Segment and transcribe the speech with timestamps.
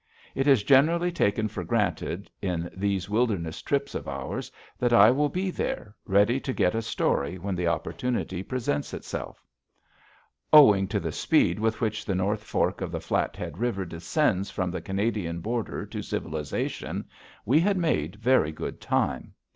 [0.33, 5.29] It is generally taken for granted in these wilderness trips of ours that I will
[5.29, 9.45] be there, ready to get a story when the opportunity presents itself.
[10.51, 14.71] Owing to the speed with which the North Fork of the Flathead River descends from
[14.71, 17.05] the Canadian border to civilization,
[17.45, 19.35] we had made very good time.